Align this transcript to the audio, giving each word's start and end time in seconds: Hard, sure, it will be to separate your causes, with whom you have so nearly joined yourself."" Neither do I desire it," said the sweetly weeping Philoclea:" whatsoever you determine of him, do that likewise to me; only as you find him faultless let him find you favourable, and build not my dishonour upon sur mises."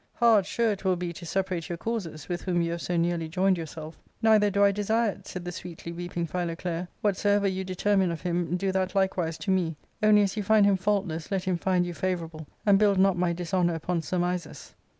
Hard, 0.15 0.47
sure, 0.47 0.71
it 0.71 0.83
will 0.83 0.95
be 0.95 1.13
to 1.13 1.27
separate 1.27 1.69
your 1.69 1.77
causes, 1.77 2.27
with 2.27 2.41
whom 2.41 2.59
you 2.63 2.71
have 2.71 2.81
so 2.81 2.97
nearly 2.97 3.27
joined 3.29 3.55
yourself."" 3.55 3.99
Neither 4.23 4.49
do 4.49 4.63
I 4.63 4.71
desire 4.71 5.11
it," 5.11 5.27
said 5.27 5.45
the 5.45 5.51
sweetly 5.51 5.91
weeping 5.91 6.25
Philoclea:" 6.25 6.87
whatsoever 7.01 7.47
you 7.47 7.63
determine 7.63 8.09
of 8.09 8.21
him, 8.21 8.57
do 8.57 8.71
that 8.71 8.95
likewise 8.95 9.37
to 9.37 9.51
me; 9.51 9.75
only 10.01 10.23
as 10.23 10.35
you 10.35 10.41
find 10.41 10.65
him 10.65 10.75
faultless 10.75 11.29
let 11.29 11.43
him 11.43 11.55
find 11.59 11.85
you 11.85 11.93
favourable, 11.93 12.47
and 12.65 12.79
build 12.79 12.97
not 12.97 13.15
my 13.15 13.31
dishonour 13.31 13.75
upon 13.75 14.01
sur 14.01 14.17
mises." 14.17 14.73